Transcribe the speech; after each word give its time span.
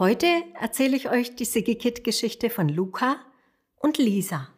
Heute 0.00 0.44
erzähle 0.58 0.96
ich 0.96 1.10
euch 1.10 1.36
die 1.36 1.44
Sigikit-Geschichte 1.44 2.48
von 2.48 2.70
Luca 2.70 3.16
und 3.76 3.98
Lisa. 3.98 4.48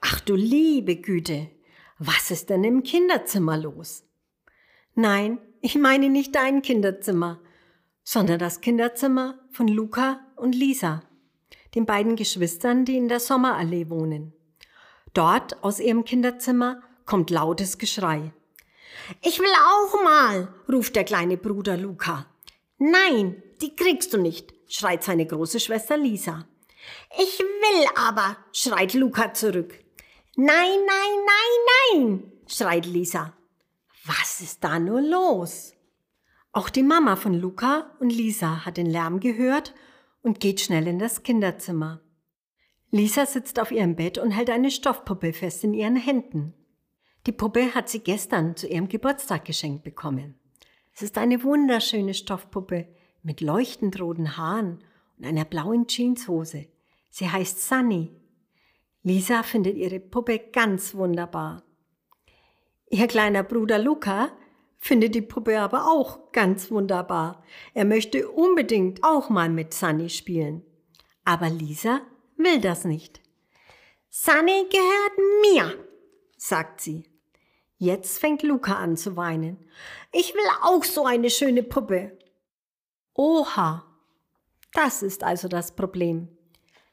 Ach 0.00 0.18
du 0.18 0.34
liebe 0.34 0.96
Güte, 0.96 1.52
was 2.00 2.32
ist 2.32 2.50
denn 2.50 2.64
im 2.64 2.82
Kinderzimmer 2.82 3.56
los? 3.56 4.02
Nein, 4.96 5.38
ich 5.60 5.76
meine 5.76 6.08
nicht 6.08 6.34
dein 6.34 6.62
Kinderzimmer, 6.62 7.40
sondern 8.02 8.40
das 8.40 8.60
Kinderzimmer 8.60 9.38
von 9.52 9.68
Luca 9.68 10.18
und 10.34 10.56
Lisa, 10.56 11.04
den 11.76 11.86
beiden 11.86 12.16
Geschwistern, 12.16 12.84
die 12.84 12.96
in 12.96 13.06
der 13.06 13.20
Sommerallee 13.20 13.88
wohnen. 13.88 14.32
Dort 15.14 15.62
aus 15.62 15.78
ihrem 15.78 16.04
Kinderzimmer 16.04 16.82
kommt 17.06 17.30
lautes 17.30 17.78
Geschrei. 17.78 18.32
Ich 19.20 19.38
will 19.38 19.46
auch 19.46 20.02
mal, 20.02 20.52
ruft 20.68 20.96
der 20.96 21.04
kleine 21.04 21.36
Bruder 21.36 21.76
Luca. 21.76 22.26
Nein, 22.84 23.40
die 23.60 23.76
kriegst 23.76 24.12
du 24.12 24.18
nicht, 24.18 24.52
schreit 24.66 25.04
seine 25.04 25.24
große 25.24 25.60
Schwester 25.60 25.96
Lisa. 25.96 26.48
Ich 27.16 27.38
will 27.38 27.86
aber, 27.94 28.36
schreit 28.50 28.94
Luca 28.94 29.32
zurück. 29.34 29.78
Nein, 30.34 30.80
nein, 30.84 31.14
nein, 31.28 32.00
nein, 32.08 32.32
schreit 32.48 32.86
Lisa. 32.86 33.34
Was 34.04 34.40
ist 34.40 34.64
da 34.64 34.80
nur 34.80 35.00
los? 35.00 35.74
Auch 36.50 36.70
die 36.70 36.82
Mama 36.82 37.14
von 37.14 37.34
Luca 37.34 37.94
und 38.00 38.10
Lisa 38.10 38.66
hat 38.66 38.78
den 38.78 38.86
Lärm 38.86 39.20
gehört 39.20 39.74
und 40.22 40.40
geht 40.40 40.60
schnell 40.60 40.88
in 40.88 40.98
das 40.98 41.22
Kinderzimmer. 41.22 42.00
Lisa 42.90 43.26
sitzt 43.26 43.60
auf 43.60 43.70
ihrem 43.70 43.94
Bett 43.94 44.18
und 44.18 44.32
hält 44.32 44.50
eine 44.50 44.72
Stoffpuppe 44.72 45.32
fest 45.32 45.62
in 45.62 45.72
ihren 45.72 45.94
Händen. 45.94 46.52
Die 47.28 47.32
Puppe 47.32 47.76
hat 47.76 47.88
sie 47.88 48.00
gestern 48.00 48.56
zu 48.56 48.66
ihrem 48.66 48.88
Geburtstag 48.88 49.44
geschenkt 49.44 49.84
bekommen. 49.84 50.41
Es 50.94 51.02
ist 51.02 51.16
eine 51.18 51.42
wunderschöne 51.42 52.14
Stoffpuppe 52.14 52.86
mit 53.22 53.40
leuchtend 53.40 54.00
roten 54.00 54.36
Haaren 54.36 54.84
und 55.18 55.24
einer 55.24 55.44
blauen 55.44 55.86
Jeanshose. 55.86 56.66
Sie 57.10 57.30
heißt 57.30 57.66
Sunny. 57.66 58.10
Lisa 59.02 59.42
findet 59.42 59.76
ihre 59.76 60.00
Puppe 60.00 60.38
ganz 60.52 60.94
wunderbar. 60.94 61.62
Ihr 62.90 63.06
kleiner 63.06 63.42
Bruder 63.42 63.78
Luca 63.78 64.30
findet 64.78 65.14
die 65.14 65.22
Puppe 65.22 65.60
aber 65.60 65.86
auch 65.86 66.32
ganz 66.32 66.70
wunderbar. 66.70 67.42
Er 67.72 67.84
möchte 67.84 68.28
unbedingt 68.28 69.02
auch 69.02 69.30
mal 69.30 69.48
mit 69.48 69.72
Sunny 69.72 70.10
spielen. 70.10 70.62
Aber 71.24 71.48
Lisa 71.48 72.00
will 72.36 72.60
das 72.60 72.84
nicht. 72.84 73.20
Sunny 74.10 74.66
gehört 74.70 75.18
mir, 75.42 75.86
sagt 76.36 76.80
sie. 76.80 77.11
Jetzt 77.82 78.20
fängt 78.20 78.44
Luca 78.44 78.76
an 78.76 78.96
zu 78.96 79.16
weinen. 79.16 79.58
Ich 80.12 80.34
will 80.34 80.48
auch 80.62 80.84
so 80.84 81.04
eine 81.04 81.30
schöne 81.30 81.64
Puppe. 81.64 82.16
Oha, 83.12 83.84
das 84.72 85.02
ist 85.02 85.24
also 85.24 85.48
das 85.48 85.74
Problem. 85.74 86.28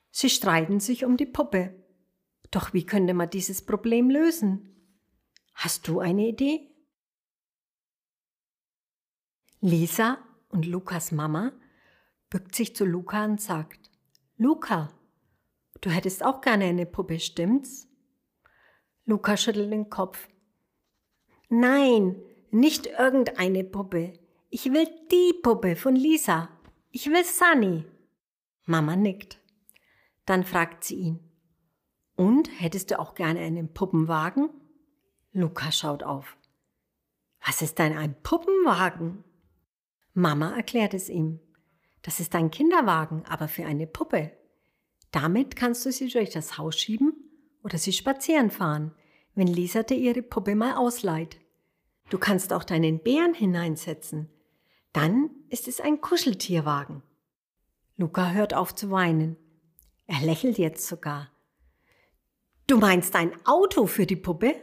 Sie 0.10 0.32
streiten 0.32 0.80
sich 0.80 1.06
um 1.06 1.16
die 1.16 1.28
Puppe. 1.28 1.76
Doch 2.50 2.73
wie 2.73 2.88
könnte 2.88 3.14
man 3.14 3.30
dieses 3.30 3.64
Problem 3.64 4.10
lösen? 4.10 4.67
Hast 5.54 5.88
du 5.88 6.00
eine 6.00 6.28
Idee? 6.28 6.72
Lisa 9.62 10.17
und 10.48 10.66
Lukas 10.66 11.12
Mama 11.12 11.52
bückt 12.32 12.56
sich 12.56 12.76
zu 12.76 12.84
Luca 12.84 13.26
und 13.26 13.40
sagt, 13.40 13.92
Luca, 14.38 14.92
du 15.82 15.92
hättest 15.92 16.26
auch 16.26 16.42
gerne 16.42 16.66
eine 16.66 16.88
Puppe, 16.88 17.20
stimmt's? 17.20 17.88
Luca 19.06 19.38
schüttelt 19.38 19.72
den 19.72 19.92
Kopf. 19.92 20.28
Nein, 21.50 22.16
nicht 22.52 22.86
irgendeine 22.86 23.64
Puppe. 23.64 24.14
Ich 24.50 24.72
will 24.72 24.88
die 25.11 25.33
Puppe 25.42 25.75
von 25.75 25.95
Lisa. 25.95 26.50
Ich 26.92 27.08
will 27.08 27.23
Sunny. 27.23 27.86
Mama 28.65 28.95
nickt. 28.95 29.39
Dann 30.26 30.43
fragt 30.43 30.83
sie 30.83 30.95
ihn. 30.95 31.20
Und 32.15 32.49
hättest 32.61 32.92
du 32.92 32.99
auch 32.99 33.15
gerne 33.15 33.39
einen 33.39 33.73
Puppenwagen? 33.73 34.49
Luca 35.32 35.71
schaut 35.71 36.04
auf. 36.04 36.38
Was 37.45 37.61
ist 37.61 37.80
denn 37.80 37.98
ein 37.98 38.21
Puppenwagen? 38.21 39.23
Mama 40.14 40.55
erklärt 40.55 40.93
es 40.93 41.09
ihm. 41.09 41.39
Das 42.04 42.20
ist 42.20 42.36
ein 42.36 42.52
Kinderwagen, 42.52 43.23
aber 43.27 43.48
für 43.48 43.65
eine 43.65 43.88
Puppe. 43.88 44.32
Damit 45.11 45.55
kannst 45.55 45.86
du 45.86 45.92
sie 45.92 46.09
durch 46.09 46.30
das 46.30 46.58
Haus 46.58 46.77
schieben 46.77 47.14
oder 47.64 47.77
sie 47.77 47.93
spazieren 47.93 48.52
fahren, 48.52 48.93
wenn 49.39 49.48
Lisa 49.48 49.83
dir 49.83 49.98
ihre 49.98 50.22
Puppe 50.22 50.54
mal 50.54 50.76
ausleiht. 50.76 51.39
Du 52.10 52.17
kannst 52.17 52.52
auch 52.52 52.66
deinen 52.66 53.00
Bären 53.00 53.33
hineinsetzen. 53.33 54.30
Dann 54.92 55.30
ist 55.48 55.70
es 55.70 55.80
ein 55.80 56.02
Kuscheltierwagen. 56.02 57.04
Luca 57.95 58.32
hört 58.32 58.54
auf 58.54 58.76
zu 58.76 58.92
weinen. 58.92 59.38
Er 60.08 60.20
lächelt 60.26 60.58
jetzt 60.58 60.86
sogar. 60.86 61.32
Du 62.67 62.80
meinst 62.80 63.16
ein 63.16 63.32
Auto 63.45 63.88
für 63.88 64.05
die 64.05 64.17
Puppe? 64.17 64.55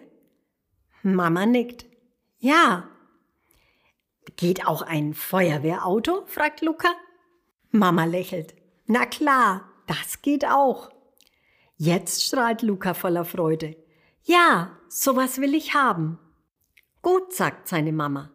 Mama 1.03 1.47
nickt. 1.47 1.87
Ja. 2.39 2.87
Geht 4.37 4.67
auch 4.67 4.83
ein 4.83 5.15
Feuerwehrauto? 5.15 6.27
fragt 6.27 6.61
Luca. 6.61 6.91
Mama 7.71 8.05
lächelt. 8.05 8.55
Na 8.85 9.07
klar, 9.07 9.71
das 9.87 10.21
geht 10.21 10.45
auch. 10.45 10.91
Jetzt 11.79 12.25
strahlt 12.25 12.61
Luca 12.61 12.93
voller 12.93 13.25
Freude. 13.25 13.75
Ja, 14.29 14.77
sowas 14.89 15.41
will 15.41 15.55
ich 15.55 15.75
haben. 15.75 16.19
Gut, 17.01 17.33
sagt 17.33 17.69
seine 17.69 17.93
Mama. 17.93 18.33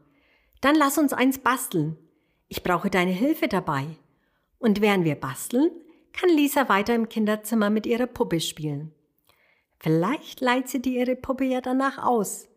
Dann 0.61 0.75
lass 0.75 0.97
uns 0.97 1.11
eins 1.11 1.39
basteln. 1.39 1.97
Ich 2.47 2.63
brauche 2.63 2.89
deine 2.89 3.11
Hilfe 3.11 3.49
dabei. 3.49 3.97
Und 4.57 4.79
während 4.79 5.03
wir 5.03 5.15
basteln, 5.15 5.69
kann 6.13 6.29
Lisa 6.29 6.69
weiter 6.69 6.95
im 6.95 7.09
Kinderzimmer 7.09 7.69
mit 7.69 7.85
ihrer 7.85 8.07
Puppe 8.07 8.39
spielen. 8.39 8.93
Vielleicht 9.79 10.39
leiht 10.39 10.69
sie 10.69 10.81
dir 10.81 11.01
ihre 11.01 11.17
Puppe 11.17 11.43
ja 11.43 11.59
danach 11.59 11.97
aus. 11.97 12.47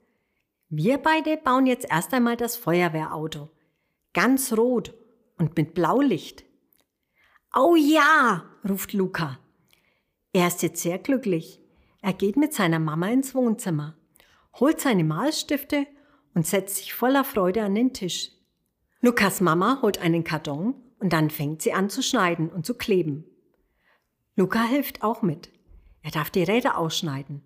Wir 0.69 0.99
beide 0.99 1.37
bauen 1.37 1.67
jetzt 1.67 1.91
erst 1.91 2.15
einmal 2.15 2.37
das 2.37 2.57
Feuerwehrauto. 2.57 3.51
Ganz 4.13 4.53
rot 4.53 4.95
und 5.39 5.57
mit 5.57 5.75
Blaulicht. 5.75 6.45
Oh 7.53 7.75
ja, 7.75 8.45
ruft 8.69 8.93
Luca. 8.93 9.41
Er 10.33 10.47
ist 10.47 10.63
jetzt 10.63 10.83
sehr 10.83 10.99
glücklich. 10.99 11.64
Er 12.05 12.13
geht 12.13 12.37
mit 12.37 12.53
seiner 12.53 12.81
Mama 12.81 13.09
ins 13.09 13.35
Wohnzimmer, 13.35 13.97
holt 14.61 14.79
seine 14.79 15.05
Malstifte 15.05 15.87
und 16.35 16.47
setzt 16.47 16.77
sich 16.77 16.93
voller 16.93 17.25
Freude 17.25 17.63
an 17.63 17.75
den 17.75 17.95
Tisch. 17.95 18.31
Lukas 19.01 19.41
Mama 19.41 19.79
holt 19.81 19.97
einen 19.97 20.23
Karton 20.23 20.75
und 20.99 21.15
dann 21.15 21.31
fängt 21.31 21.63
sie 21.63 21.73
an 21.73 21.89
zu 21.89 22.03
schneiden 22.03 22.51
und 22.51 22.67
zu 22.67 22.75
kleben. 22.75 23.25
Luca 24.37 24.63
hilft 24.65 25.03
auch 25.03 25.23
mit. 25.23 25.51
Er 26.03 26.11
darf 26.11 26.29
die 26.29 26.43
Räder 26.43 26.77
ausschneiden 26.77 27.43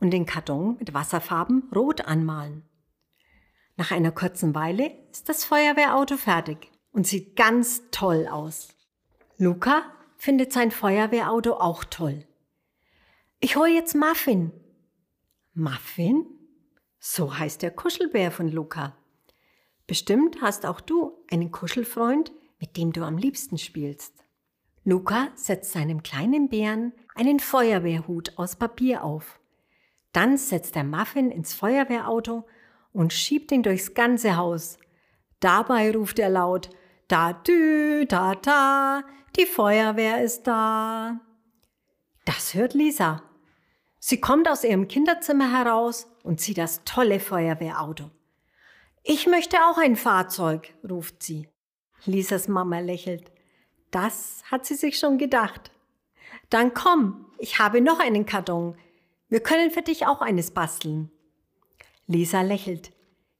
und 0.00 0.10
den 0.10 0.26
Karton 0.26 0.76
mit 0.76 0.92
Wasserfarben 0.92 1.70
rot 1.74 2.02
anmalen. 2.02 2.62
Nach 3.78 3.90
einer 3.90 4.12
kurzen 4.12 4.54
Weile 4.54 4.92
ist 5.12 5.30
das 5.30 5.46
Feuerwehrauto 5.46 6.18
fertig 6.18 6.70
und 6.92 7.06
sieht 7.06 7.36
ganz 7.36 7.80
toll 7.90 8.28
aus. 8.30 8.68
Luca 9.38 9.80
findet 10.18 10.52
sein 10.52 10.72
Feuerwehrauto 10.72 11.54
auch 11.54 11.84
toll. 11.84 12.26
Ich 13.44 13.56
hole 13.56 13.68
jetzt 13.68 13.94
Muffin. 13.94 14.52
Muffin? 15.52 16.24
So 16.98 17.36
heißt 17.38 17.60
der 17.60 17.72
Kuschelbär 17.72 18.30
von 18.30 18.48
Luca. 18.48 18.96
Bestimmt 19.86 20.40
hast 20.40 20.64
auch 20.64 20.80
du 20.80 21.12
einen 21.30 21.50
Kuschelfreund, 21.50 22.32
mit 22.58 22.78
dem 22.78 22.94
du 22.94 23.02
am 23.02 23.18
liebsten 23.18 23.58
spielst. 23.58 24.14
Luca 24.82 25.28
setzt 25.34 25.72
seinem 25.72 26.02
kleinen 26.02 26.48
Bären 26.48 26.94
einen 27.14 27.38
Feuerwehrhut 27.38 28.32
aus 28.38 28.56
Papier 28.56 29.04
auf. 29.04 29.38
Dann 30.14 30.38
setzt 30.38 30.74
er 30.74 30.84
Muffin 30.84 31.30
ins 31.30 31.52
Feuerwehrauto 31.52 32.46
und 32.94 33.12
schiebt 33.12 33.52
ihn 33.52 33.62
durchs 33.62 33.92
ganze 33.92 34.38
Haus. 34.38 34.78
Dabei 35.40 35.94
ruft 35.94 36.18
er 36.18 36.30
laut, 36.30 36.70
da 37.08 37.34
dü, 37.34 38.06
da 38.06 38.36
da, 38.36 39.02
die 39.36 39.44
Feuerwehr 39.44 40.24
ist 40.24 40.44
da. 40.44 41.20
Das 42.24 42.54
hört 42.54 42.72
Lisa. 42.72 43.22
Sie 44.06 44.20
kommt 44.20 44.50
aus 44.50 44.64
ihrem 44.64 44.86
Kinderzimmer 44.86 45.50
heraus 45.50 46.06
und 46.24 46.38
sieht 46.38 46.58
das 46.58 46.84
tolle 46.84 47.20
Feuerwehrauto. 47.20 48.10
Ich 49.02 49.26
möchte 49.26 49.56
auch 49.64 49.78
ein 49.78 49.96
Fahrzeug, 49.96 50.74
ruft 50.86 51.22
sie. 51.22 51.48
Lisas 52.04 52.46
Mama 52.46 52.80
lächelt. 52.80 53.32
Das 53.90 54.42
hat 54.50 54.66
sie 54.66 54.74
sich 54.74 54.98
schon 54.98 55.16
gedacht. 55.16 55.70
Dann 56.50 56.74
komm, 56.74 57.32
ich 57.38 57.58
habe 57.58 57.80
noch 57.80 57.98
einen 57.98 58.26
Karton. 58.26 58.76
Wir 59.30 59.40
können 59.40 59.70
für 59.70 59.80
dich 59.80 60.06
auch 60.06 60.20
eines 60.20 60.50
basteln. 60.50 61.10
Lisa 62.06 62.42
lächelt. 62.42 62.92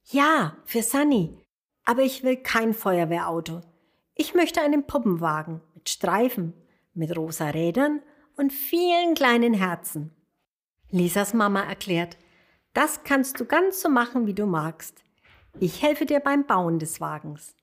Ja, 0.05 0.57
für 0.65 0.81
Sunny. 0.81 1.37
Aber 1.83 2.01
ich 2.01 2.23
will 2.23 2.37
kein 2.37 2.73
Feuerwehrauto. 2.73 3.61
Ich 4.15 4.33
möchte 4.33 4.61
einen 4.61 4.87
Puppenwagen 4.87 5.61
mit 5.75 5.89
Streifen, 5.89 6.55
mit 6.95 7.15
rosa 7.15 7.49
Rädern 7.49 8.01
und 8.35 8.51
vielen 8.51 9.13
kleinen 9.13 9.53
Herzen. 9.53 10.15
Lisas 10.91 11.33
Mama 11.33 11.61
erklärt, 11.61 12.17
das 12.73 13.03
kannst 13.03 13.39
du 13.39 13.45
ganz 13.45 13.81
so 13.81 13.89
machen, 13.89 14.27
wie 14.27 14.33
du 14.33 14.45
magst. 14.45 15.03
Ich 15.59 15.81
helfe 15.81 16.05
dir 16.05 16.19
beim 16.19 16.45
Bauen 16.45 16.79
des 16.79 16.99
Wagens. 16.99 17.55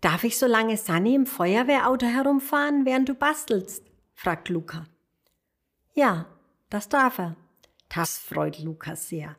Darf 0.00 0.24
ich 0.24 0.38
so 0.38 0.46
lange 0.46 0.76
Sunny 0.76 1.14
im 1.14 1.26
Feuerwehrauto 1.26 2.06
herumfahren, 2.06 2.84
während 2.84 3.08
du 3.08 3.14
bastelst? 3.14 3.84
fragt 4.14 4.48
Luca. 4.48 4.86
Ja, 5.94 6.26
das 6.70 6.88
darf 6.88 7.18
er. 7.18 7.36
Das 7.88 8.18
freut 8.18 8.58
Luca 8.58 8.96
sehr. 8.96 9.36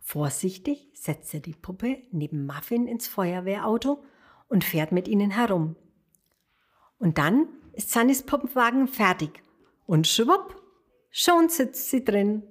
Vorsichtig 0.00 0.88
setzt 0.94 1.32
er 1.34 1.40
die 1.40 1.54
Puppe 1.54 2.02
neben 2.10 2.46
Muffin 2.46 2.86
ins 2.86 3.08
Feuerwehrauto 3.08 4.04
und 4.48 4.64
fährt 4.64 4.92
mit 4.92 5.08
ihnen 5.08 5.30
herum. 5.30 5.76
Und 6.98 7.18
dann 7.18 7.48
ist 7.72 7.90
Sunnys 7.90 8.24
Puppenwagen 8.24 8.88
fertig 8.88 9.42
und 9.86 10.06
schwupp, 10.06 10.59
schon 11.10 11.48
sitzt 11.48 11.90
sie 11.90 12.04
drin. 12.04 12.42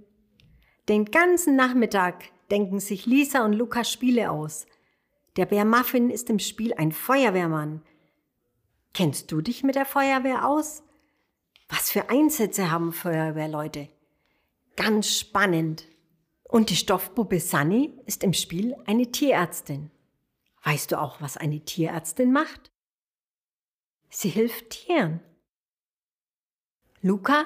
Den 0.87 1.05
ganzen 1.05 1.55
Nachmittag 1.55 2.25
denken 2.51 2.79
sich 2.79 3.05
Lisa 3.05 3.45
und 3.45 3.53
Luca 3.53 3.83
Spiele 3.83 4.31
aus. 4.31 4.65
Der 5.35 5.45
Bär 5.45 5.65
Muffin 5.65 6.09
ist 6.09 6.29
im 6.29 6.39
Spiel 6.39 6.73
ein 6.73 6.91
Feuerwehrmann. 6.91 7.83
Kennst 8.93 9.31
du 9.31 9.41
dich 9.41 9.63
mit 9.63 9.75
der 9.75 9.85
Feuerwehr 9.85 10.47
aus? 10.47 10.83
Was 11.69 11.91
für 11.91 12.09
Einsätze 12.09 12.71
haben 12.71 12.91
Feuerwehrleute? 12.91 13.89
Ganz 14.75 15.15
spannend. 15.15 15.85
Und 16.43 16.71
die 16.71 16.75
Stoffpuppe 16.75 17.39
Sunny 17.39 17.93
ist 18.07 18.23
im 18.23 18.33
Spiel 18.33 18.75
eine 18.87 19.11
Tierärztin. 19.11 19.91
Weißt 20.63 20.91
du 20.91 20.99
auch, 20.99 21.21
was 21.21 21.37
eine 21.37 21.63
Tierärztin 21.63 22.31
macht? 22.31 22.71
Sie 24.09 24.29
hilft 24.29 24.71
Tieren. 24.71 25.21
Luca 27.01 27.45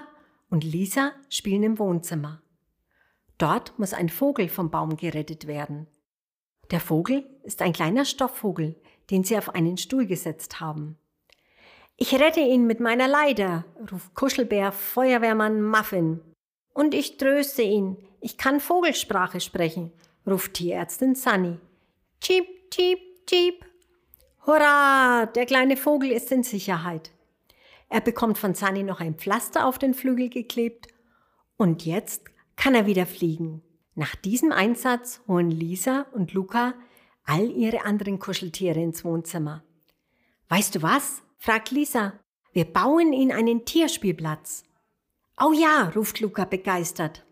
und 0.53 0.63
Lisa 0.63 1.13
spielen 1.29 1.63
im 1.63 1.79
Wohnzimmer. 1.79 2.39
Dort 3.39 3.73
muss 3.79 3.91
ein 3.91 4.07
Vogel 4.07 4.49
vom 4.49 4.69
Baum 4.69 4.97
gerettet 4.97 5.47
werden. 5.47 5.87
Der 6.69 6.79
Vogel 6.79 7.25
ist 7.41 7.63
ein 7.63 7.73
kleiner 7.73 8.05
Stoffvogel, 8.05 8.75
den 9.09 9.23
sie 9.23 9.35
auf 9.35 9.55
einen 9.55 9.77
Stuhl 9.77 10.05
gesetzt 10.05 10.59
haben. 10.59 10.99
Ich 11.97 12.13
rette 12.13 12.41
ihn 12.41 12.67
mit 12.67 12.79
meiner 12.79 13.07
Leiter, 13.07 13.65
ruft 13.91 14.13
Kuschelbär 14.13 14.71
Feuerwehrmann 14.71 15.59
Muffin. 15.59 16.21
Und 16.71 16.93
ich 16.93 17.17
tröste 17.17 17.63
ihn. 17.63 17.97
Ich 18.21 18.37
kann 18.37 18.59
Vogelsprache 18.59 19.39
sprechen, 19.39 19.91
ruft 20.27 20.53
Tierärztin 20.53 21.15
Sunny. 21.15 21.57
Cheep, 22.21 22.69
cheep, 22.69 22.99
cheep. 23.25 23.65
Hurra, 24.45 25.25
der 25.25 25.47
kleine 25.47 25.77
Vogel 25.77 26.11
ist 26.11 26.31
in 26.31 26.43
Sicherheit. 26.43 27.09
Er 27.89 28.01
bekommt 28.01 28.37
von 28.37 28.55
Sunny 28.55 28.83
noch 28.83 28.99
ein 28.99 29.15
Pflaster 29.15 29.67
auf 29.67 29.77
den 29.77 29.93
Flügel 29.93 30.29
geklebt 30.29 30.87
und 31.57 31.85
jetzt 31.85 32.23
kann 32.55 32.75
er 32.75 32.85
wieder 32.85 33.05
fliegen. 33.05 33.61
Nach 33.95 34.15
diesem 34.15 34.51
Einsatz 34.51 35.21
holen 35.27 35.51
Lisa 35.51 36.07
und 36.13 36.33
Luca 36.33 36.73
all 37.25 37.49
ihre 37.49 37.85
anderen 37.85 38.19
Kuscheltiere 38.19 38.81
ins 38.81 39.05
Wohnzimmer. 39.05 39.63
Weißt 40.49 40.75
du 40.75 40.81
was? 40.81 41.21
fragt 41.37 41.71
Lisa. 41.71 42.13
Wir 42.51 42.65
bauen 42.65 43.13
ihnen 43.13 43.31
einen 43.31 43.65
Tierspielplatz. 43.65 44.63
Oh 45.41 45.51
ja, 45.51 45.91
ruft 45.95 46.19
Luca 46.19 46.45
begeistert. 46.45 47.25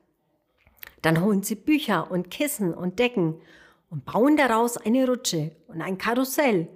Dann 1.02 1.22
holen 1.22 1.44
sie 1.44 1.56
Bücher 1.56 2.10
und 2.12 2.32
Kissen 2.32 2.74
und 2.74 3.00
Decken 3.00 3.42
und 3.90 4.06
bauen 4.06 4.38
daraus 4.38 4.78
eine 4.78 5.08
Rutsche 5.08 5.56
und 5.68 5.82
ein 5.82 5.98
Karussell 5.98 6.68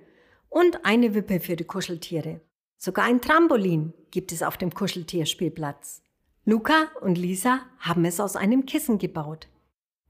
und 0.50 0.86
eine 0.86 1.14
Wippe 1.14 1.40
für 1.40 1.56
die 1.56 1.64
Kuscheltiere. 1.64 2.42
Sogar 2.78 3.06
ein 3.06 3.22
Trampolin 3.22 3.94
gibt 4.12 4.32
es 4.32 4.44
auf 4.44 4.58
dem 4.58 4.74
Kuscheltierspielplatz. 4.74 6.04
Luca 6.46 6.90
und 7.02 7.18
Lisa 7.18 7.62
haben 7.80 8.06
es 8.06 8.20
aus 8.20 8.36
einem 8.36 8.66
Kissen 8.66 9.00
gebaut. 9.00 9.48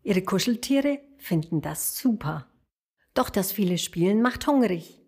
Ihre 0.03 0.21
Kuscheltiere 0.21 0.99
finden 1.17 1.61
das 1.61 1.97
super. 1.97 2.47
Doch 3.13 3.29
das 3.29 3.51
viele 3.51 3.77
Spielen 3.77 4.21
macht 4.21 4.45
hungrig. 4.45 5.01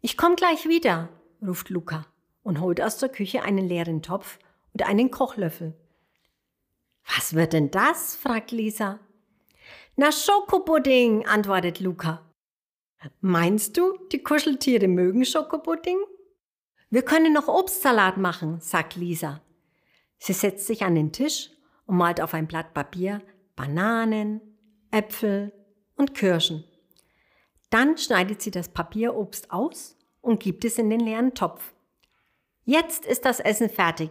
Ich 0.00 0.16
komm 0.16 0.36
gleich 0.36 0.68
wieder, 0.68 1.08
ruft 1.40 1.70
Luca 1.70 2.06
und 2.42 2.60
holt 2.60 2.80
aus 2.80 2.98
der 2.98 3.08
Küche 3.08 3.42
einen 3.42 3.66
leeren 3.66 4.02
Topf 4.02 4.38
und 4.72 4.82
einen 4.86 5.10
Kochlöffel. 5.10 5.74
Was 7.14 7.34
wird 7.34 7.52
denn 7.52 7.70
das? 7.70 8.16
fragt 8.16 8.50
Lisa. 8.50 8.98
Na, 9.94 10.12
Schokopudding, 10.12 11.26
antwortet 11.26 11.80
Luca. 11.80 12.28
Meinst 13.20 13.76
du, 13.76 13.96
die 14.12 14.22
Kuscheltiere 14.22 14.88
mögen 14.88 15.24
Schokopudding? 15.24 15.98
Wir 16.88 17.02
können 17.02 17.32
noch 17.32 17.48
Obstsalat 17.48 18.16
machen, 18.16 18.60
sagt 18.60 18.96
Lisa. 18.96 19.40
Sie 20.18 20.32
setzt 20.32 20.66
sich 20.66 20.84
an 20.84 20.94
den 20.94 21.12
Tisch 21.12 21.50
und 21.86 21.96
malt 21.96 22.20
auf 22.20 22.34
ein 22.34 22.46
Blatt 22.46 22.74
Papier 22.74 23.22
Bananen, 23.56 24.40
Äpfel 24.90 25.52
und 25.96 26.14
Kirschen. 26.14 26.64
Dann 27.70 27.96
schneidet 27.96 28.42
sie 28.42 28.50
das 28.50 28.68
Papierobst 28.68 29.50
aus 29.50 29.96
und 30.20 30.40
gibt 30.40 30.64
es 30.64 30.78
in 30.78 30.90
den 30.90 31.00
leeren 31.00 31.34
Topf. 31.34 31.72
Jetzt 32.64 33.06
ist 33.06 33.24
das 33.24 33.40
Essen 33.40 33.70
fertig. 33.70 34.10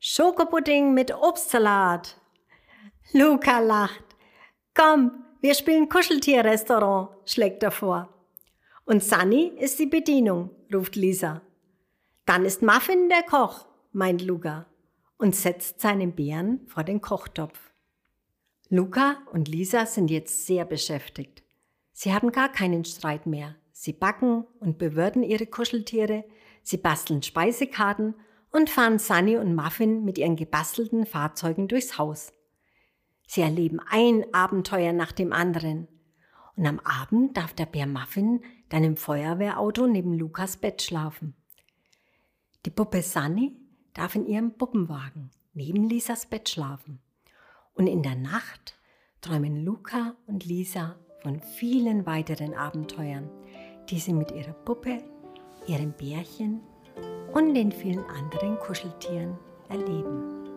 Schokopudding 0.00 0.94
mit 0.94 1.14
Obstsalat. 1.14 2.16
Luca 3.12 3.60
lacht. 3.60 4.04
Komm, 4.74 5.24
wir 5.40 5.54
spielen 5.54 5.88
Kuscheltierrestaurant, 5.88 7.10
schlägt 7.24 7.62
er 7.62 7.70
vor. 7.70 8.08
Und 8.84 9.02
Sunny 9.02 9.52
ist 9.58 9.78
die 9.78 9.86
Bedienung, 9.86 10.50
ruft 10.72 10.96
Lisa. 10.96 11.42
Dann 12.28 12.44
ist 12.44 12.60
Muffin 12.60 13.08
der 13.08 13.22
Koch, 13.22 13.64
meint 13.90 14.20
Luca 14.20 14.66
und 15.16 15.34
setzt 15.34 15.80
seinen 15.80 16.14
Bären 16.14 16.60
vor 16.66 16.84
den 16.84 17.00
Kochtopf. 17.00 17.72
Luca 18.68 19.16
und 19.32 19.48
Lisa 19.48 19.86
sind 19.86 20.10
jetzt 20.10 20.44
sehr 20.44 20.66
beschäftigt. 20.66 21.42
Sie 21.94 22.12
haben 22.12 22.30
gar 22.30 22.52
keinen 22.52 22.84
Streit 22.84 23.24
mehr. 23.24 23.56
Sie 23.72 23.94
backen 23.94 24.44
und 24.60 24.76
bewirten 24.76 25.22
ihre 25.22 25.46
Kuscheltiere, 25.46 26.22
sie 26.62 26.76
basteln 26.76 27.22
Speisekarten 27.22 28.14
und 28.52 28.68
fahren 28.68 28.98
Sunny 28.98 29.38
und 29.38 29.54
Muffin 29.54 30.04
mit 30.04 30.18
ihren 30.18 30.36
gebastelten 30.36 31.06
Fahrzeugen 31.06 31.66
durchs 31.66 31.96
Haus. 31.96 32.34
Sie 33.26 33.40
erleben 33.40 33.80
ein 33.88 34.26
Abenteuer 34.34 34.92
nach 34.92 35.12
dem 35.12 35.32
anderen. 35.32 35.88
Und 36.56 36.66
am 36.66 36.78
Abend 36.80 37.38
darf 37.38 37.54
der 37.54 37.64
Bär 37.64 37.86
Muffin 37.86 38.42
dann 38.68 38.84
im 38.84 38.98
Feuerwehrauto 38.98 39.86
neben 39.86 40.12
Lukas 40.12 40.58
Bett 40.58 40.82
schlafen. 40.82 41.34
Die 42.66 42.70
Puppe 42.70 43.02
Sunny 43.02 43.56
darf 43.94 44.14
in 44.14 44.26
ihrem 44.26 44.52
Puppenwagen 44.56 45.30
neben 45.54 45.88
Lisas 45.88 46.26
Bett 46.26 46.48
schlafen. 46.48 47.00
Und 47.74 47.86
in 47.86 48.02
der 48.02 48.16
Nacht 48.16 48.76
träumen 49.20 49.64
Luca 49.64 50.16
und 50.26 50.44
Lisa 50.44 50.96
von 51.22 51.40
vielen 51.40 52.04
weiteren 52.06 52.54
Abenteuern, 52.54 53.30
die 53.88 53.98
sie 53.98 54.12
mit 54.12 54.32
ihrer 54.32 54.52
Puppe, 54.52 55.04
ihrem 55.66 55.92
Bärchen 55.92 56.60
und 57.32 57.54
den 57.54 57.70
vielen 57.70 58.04
anderen 58.06 58.58
Kuscheltieren 58.58 59.38
erleben. 59.68 60.47